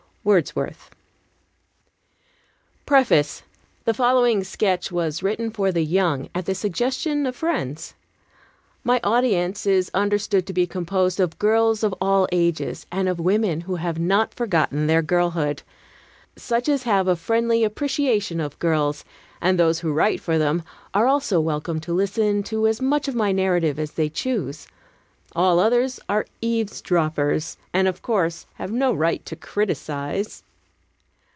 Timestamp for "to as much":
22.43-23.07